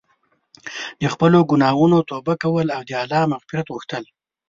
[1.01, 4.03] د خپلو ګناهونو توبه کول او د الله مغفرت غوښتل.